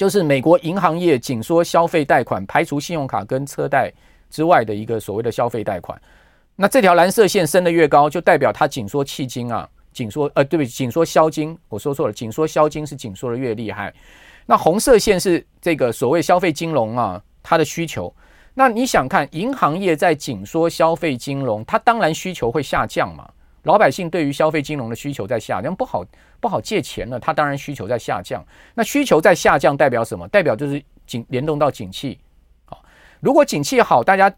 [0.00, 3.92] 就是美国银行业紧缩消费贷款，排除信用卡跟车贷
[4.30, 6.00] 之外的一个所谓的消费贷款。
[6.56, 13.92] 那这条蓝色线升得越高，就代表它紧缩企金啊，紧缩呃，对不起，紧缩消金，我说错了，紧缩消金是紧缩的越厉害。
[14.46, 18.10] 那红色线是这个所谓消费金融啊，它的需求。
[18.54, 23.28] 那你想看银行业在紧缩消费金融，它当然需求会下降嘛。
[23.64, 26.02] 老百姓对于消费金融的需求在下降，不好
[26.40, 28.42] 不好借钱了，他当然需求在下降。
[28.74, 30.26] 那需求在下降代表什么？
[30.28, 32.18] 代表就是景联动到景气。
[32.64, 32.82] 好，
[33.20, 34.34] 如果景气好，大家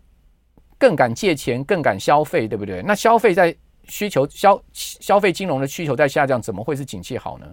[0.76, 2.82] 更敢借钱，更敢消费，对不对？
[2.82, 3.54] 那消费在
[3.85, 7.46] 需求消消费金融的需求在下降，怎么会是景气好呢？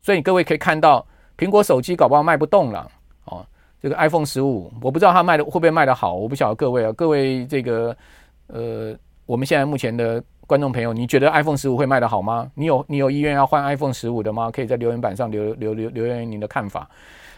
[0.00, 1.06] 所以各位可以看到，
[1.36, 2.90] 苹果手机搞不好卖不动了。
[3.26, 3.46] 哦，
[3.82, 7.94] 这个 iPhone 十五，我不知道它卖的会不会卖得好，我不晓得各位啊，各位这个
[8.46, 8.96] 呃。
[9.26, 12.48] 我们现在目前的观众朋友，你觉得 iPhone 十五会卖得好吗？
[12.54, 14.50] 你有你有意愿要换 iPhone 十五的吗？
[14.50, 16.88] 可以在留言板上留留留留言您的看法。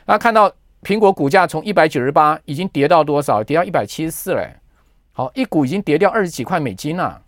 [0.04, 3.42] 那看到苹果股价从一百九十八已经跌到多少？
[3.42, 4.54] 跌到一百七十四嘞。
[5.12, 7.22] 好，一股已经跌掉二十几块美金了。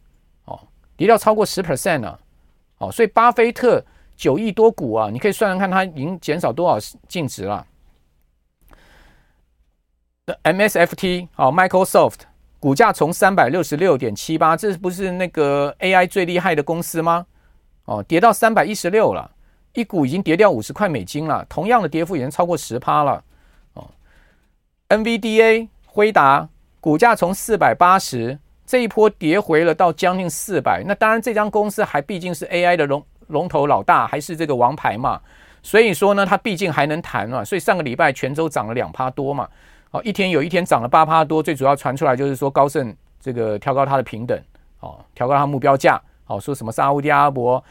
[0.44, 0.60] 哦，
[0.96, 2.18] 跌掉超过十 percent 了。
[2.78, 3.82] 哦，所以巴菲特
[4.16, 7.66] 九亿多股啊，你可以算算看，他已经减少多少净值了。
[10.44, 12.29] MSFT 哦，Microsoft。
[12.60, 17.24] 股价从三百六十六点七八，这不是那个 AI 最厉害的公司吗？
[17.86, 19.30] 哦，跌到三百一十六了，
[19.72, 23.24] 一股已经跌掉五十块美金了，同样的跌幅已经超过十趴了。
[23.72, 23.88] 哦
[24.90, 26.46] ，NVDA 辉达
[26.80, 35.18] 股价从四百八十这一波跌回了到将近四百，那当然这家公司还毕竟是 AI 的龙龙头老大，还是这个王牌嘛，
[35.62, 39.48] 所以说呢，它毕竟还能弹嘛，所以上个礼拜全周涨了两趴多嘛。
[39.92, 44.40] 好，一天有一天涨了八趴多，最主要传出来就是说高盛这个调高它的平等，
[44.78, 47.62] 哦，调高它目标价，哦，说什么沙乌地阿拉伯，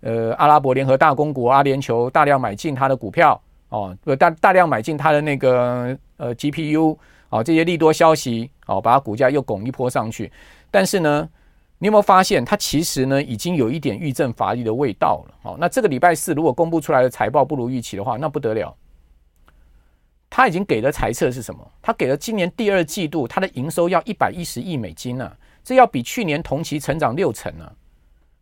[0.00, 6.96] 呃，阿拉伯联合大公国阿联酋大量买进它的股票，哦，大大量买进它的那个呃 GPU，
[7.28, 10.32] 哦，这些利多消息，哦，把它股价又拱一波上去。
[10.72, 11.28] 但是呢，
[11.78, 15.34] 你有没有发现它其实呢已经有一点预振乏力的味道了？
[15.44, 18.74] 哦，那这个礼拜四如果公布出来的财报不如预期的话，那不得了。
[20.30, 21.72] 他已经给了财测是什么？
[21.80, 27.72] 他给了今年第二季度他的营收要一百一十亿美金呢、啊，这要比去年同期成长六成呢、啊。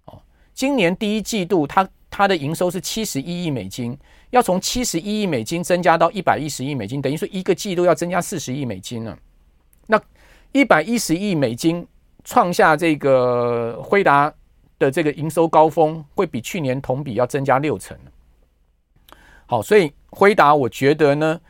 [0.06, 0.22] 哦，
[0.52, 3.96] 今年第一季度他他的营收是七十一亿美金，
[4.30, 9.18] 要从七十一亿美金增加到一百一十亿美金，等于说一个季度要增加四十亿美金呢、啊。
[9.86, 10.02] 那
[10.50, 11.86] 一百一十亿美金
[12.24, 14.32] 创下这个辉达
[14.80, 17.96] 的这个营收高峰，会比去年同比要增加六成。
[19.46, 21.40] 好，所以辉达我觉得呢。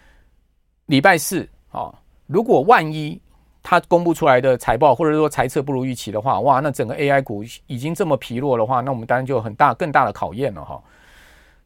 [0.87, 1.93] 礼拜四啊，
[2.27, 3.21] 如果万一
[3.63, 10.81] 他公布出来的财报或者说财测不如预期的话，哇，那整个 AI 股已经这么疲弱的话，那我们当然就很大更大的考验了哈。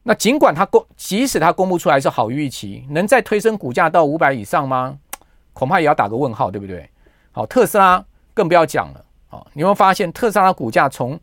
[0.01, 4.97] 那尽管它公，即使它公布出来是好预期，能再推升股价到五百以上吗？
[5.53, 6.89] 恐怕也要打个问号，对不对？
[7.31, 8.03] 好，特斯拉
[8.33, 9.45] 更不要讲了啊！
[9.53, 11.19] 你会发现特斯拉股价从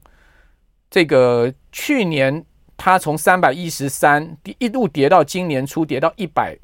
[0.88, 2.44] 这个去年
[2.76, 6.56] 它从三百一十三一路跌到今年初跌到一百。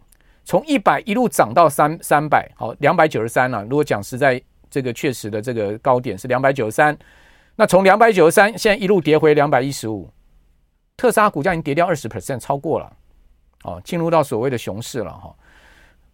[0.44, 3.62] 从一百一路涨到三三百，好，两百九十三了。
[3.64, 6.96] 如果讲实在，这个确实的这个高点是两百九十三。
[7.56, 10.10] 那从两百九十三现在一路跌回两百一十五，
[10.96, 12.92] 特斯拉股价已经跌掉二十 percent，超过了，
[13.62, 15.34] 哦，进入到所谓的熊市了哈。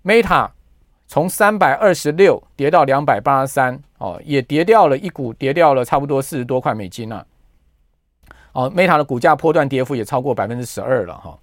[0.04, 0.50] Meta
[1.06, 7.26] 从三百二十六跌到两百八十三，哦，也跌掉了一股，跌掉了差不多四十多块美金了。
[8.52, 11.38] 哦，Meta 的股价波段跌幅也超过百分之十二了哈。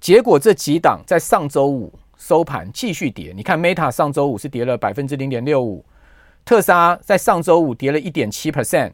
[0.00, 5.84] 结果这几档在上周五收盘继续跌，你看 Meta 上周五是跌了百分之零点六五，
[6.44, 8.92] 特斯拉在上周五跌了一点七 percent，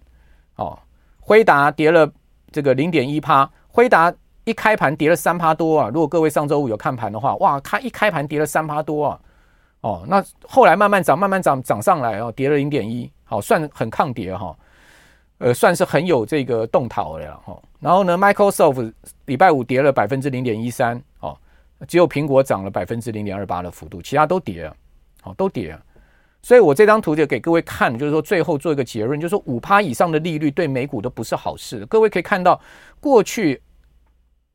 [0.57, 0.79] 哦，
[1.21, 2.11] 辉达跌了
[2.51, 4.13] 这个零点一趴，辉达
[4.45, 5.91] 一开盘跌了三趴多啊！
[5.93, 9.21] 如果各位上周五有看盘的话，哇，它一开盘跌了三趴多啊！
[9.83, 14.57] 哦，那后来慢慢涨，慢慢涨，涨上来哦，跌了零点一，好，算很抗跌哈。
[15.39, 17.61] 呃，算是很有这个动态了哈。
[17.79, 18.93] 然后呢，Microsoft
[19.27, 21.37] 礼拜五跌了百分之零点一三，哦，
[21.87, 24.77] 只有苹果涨了百分之零点二八的幅度，其他都跌了，
[25.25, 25.83] 哦，都跌了。
[26.41, 31.85] 所以我这张图就给各位看，就是说最后做一个结论，就是说五趴以上的利率对美股都不是好事。
[31.85, 32.59] 各位可以看到，
[32.99, 33.61] 过去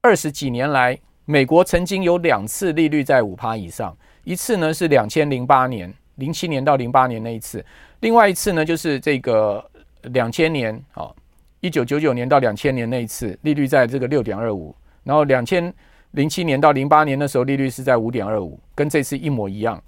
[0.01, 7.63] 二十几年来，美国曾经有两次利率在五趴以上，一次呢是两千零八年，零七年到零八年那一次，
[7.99, 9.63] 另外一次呢就是这个。
[10.03, 11.11] 两千年啊，
[11.59, 15.73] 一九九九年到两千年那一次利率在这个六点二五，然后两千
[16.11, 19.81] 零七年到零八年的时候利率是在五点二五，跟这次一模一样。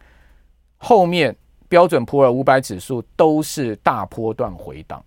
[0.78, 1.36] 后面
[1.68, 5.04] 标准普尔五百指数都是大波段回档，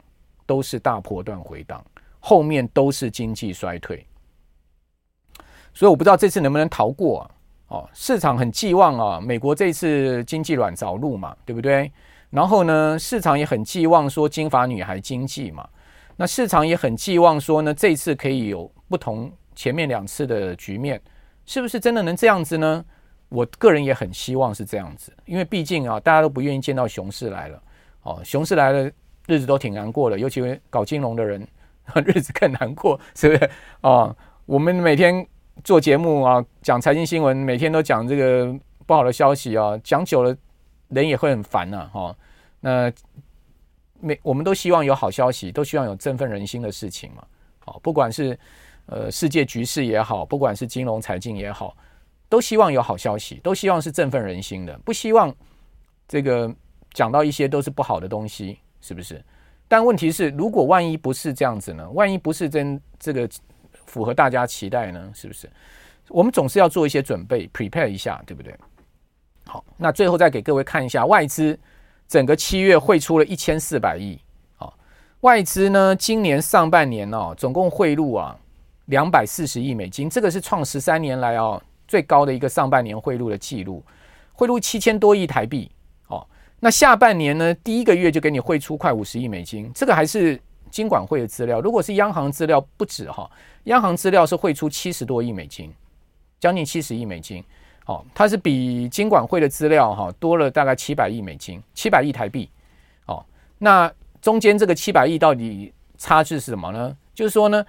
[0.47, 1.85] 都是大波段回档，
[2.19, 4.05] 后面都是经济衰退。
[5.73, 7.31] 所以我不知道这次能不能逃过啊？
[7.69, 11.91] 哦，市场很寄望啊，美国这次经济软着陆嘛，对不对？
[12.31, 15.67] 然后呢，市场也很寄望说金发女孩经济嘛，
[16.17, 21.01] 那市场也很寄望说呢，这次可以有不同前面两次的局面，
[21.47, 22.85] 是不是真的能这样子呢？
[23.29, 27.63] 我个人也很希望是这样子，因为毕竟啊，大家都不愿意见到熊市来了，
[28.03, 28.91] 哦，熊市来了，
[29.27, 31.47] 日子都挺难过的，尤其搞金融的人，
[32.07, 33.51] 日子更难过，是不是？
[33.81, 35.27] 哦，我们每天
[35.65, 38.55] 做节目啊，讲财经新闻，每天都讲这个
[38.87, 40.37] 不好的消息啊，讲久了。
[40.89, 42.17] 人也会很烦呐，哈，
[42.61, 42.93] 那
[44.01, 47.25] 每我们都希望有好消息，都希望有振奋人心的事情嘛，
[47.65, 48.39] 好，不管是
[48.87, 51.77] 呃世界局势也好，不管是金融财经也好，
[52.29, 55.35] 都希望有好消息，都希望是振奋人心的，不希望
[56.07, 56.55] 这个
[56.93, 59.23] 讲到一些都是不好的东西，是不是？
[59.69, 61.91] 但问题是，如果万一不是这样子呢？
[61.91, 63.29] 万一不是真这个
[63.87, 65.11] 符合大家期待呢？
[65.13, 65.51] 是不是？
[66.09, 68.55] 我们总是要做一些准备，prepare 一下，对不对？
[69.47, 71.59] 好，那最后再给各位看一下外资
[72.09, 74.19] 整个七月汇出了一千四百亿。
[74.57, 74.77] 好，
[75.21, 78.37] 外资呢，今年上半年哦，总共汇入啊
[78.87, 83.83] 两百四十亿美金，这个是创十三年来哦最高的一个上半年汇入的记录，
[84.33, 85.71] 汇入七千多亿台币。
[86.09, 86.27] 哦，
[86.61, 90.41] 那下半年呢，第一个月就给你汇出快五十亿美金，这个还是
[90.71, 91.61] 金管会的资料。
[91.61, 93.31] 如果是央行资料，不止哈，
[93.65, 95.73] 央行资料是汇出七十多亿美金。
[96.39, 97.43] 将近七十亿美金，
[97.87, 102.51] 哦，它是比金管会的资料哈多了大概七百亿美金，七百亿台币，
[103.07, 103.25] 哦，
[103.59, 106.97] 那中间这个七百亿到底差距是什么呢？
[107.15, 107.65] 就是说呢，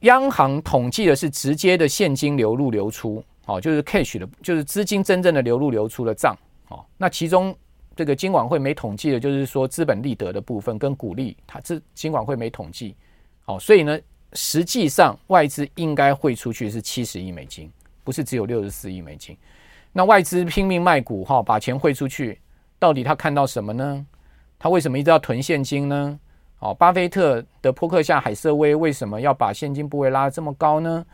[0.00, 6.36] 央行统计的是直接的现金流入流出，哦，就是 cash 的，就是资金真正的流入流出的账，
[6.68, 7.54] 哦，那其中
[7.94, 12.96] 这个金管会没统计的，就是说资本利得的部分跟股利，它这金管会没统计，
[13.44, 13.98] 哦，所以呢。
[14.34, 17.70] 实际上，外资应该汇出去是七十亿美金，
[18.04, 19.36] 不是只有六十四亿美金。
[19.92, 22.40] 那外资拼命卖股哈，把钱汇出去，
[22.78, 24.06] 到底他看到什么呢？
[24.58, 26.18] 他为什么一直要囤现金呢？
[26.60, 31.04] 哦，巴菲特的波克夏海瑟威为什么要把现金部位拉这么高呢？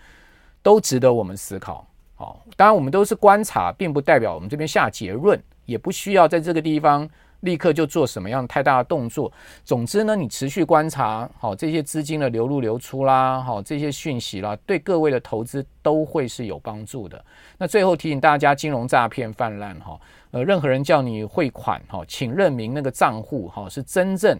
[0.62, 1.86] 都值得我们思考。
[2.18, 7.08] 哦，当然我们都是观察，并不代表我们这边下结论，也不需要在这个地方。
[7.40, 9.32] 立刻就做什么样太大的动作？
[9.64, 17.24] 总之呢，你持续观察好这些资金的流入流出啦，好这些讯息啦，对各位的投资都会是有帮助的。
[17.56, 20.00] 那最后提醒大家，金融诈骗泛滥哈，
[20.32, 24.38] 呃，任何人叫你汇款哈，请认明那个账户哈是真正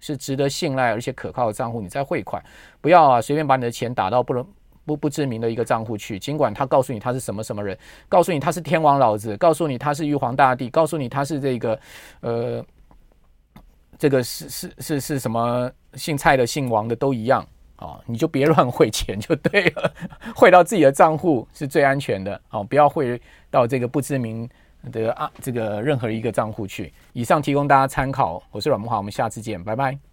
[0.00, 2.42] 是值得信赖而且可靠的账户，你再汇款，
[2.80, 4.44] 不要啊随便把你的钱打到不能。
[4.84, 7.76] 不不知名的一个账户去，尽管他告诉你他是什么什么人，
[8.08, 11.78] 告诉你他是天王老子，告诉你他是玉皇大帝，告诉你他是这个
[12.20, 12.64] 呃，
[13.98, 19.92] 这个是是是是什么姓蔡的姓王的都一样啊、你就别乱汇钱就对了，
[20.36, 23.20] 汇到自己的账户是最安全的啊、不要汇
[23.50, 24.48] 到这个不知名
[24.92, 26.92] 的啊这个任何一个账户去。
[27.12, 30.11] 以上提供大家参考，我是阮慕华，我们下次见，拜拜。